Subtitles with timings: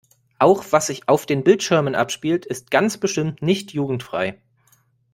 [0.39, 4.35] Auch was sich auf den Bildschirmen abspielt ist ganz bestimmt nicht jugendfrei.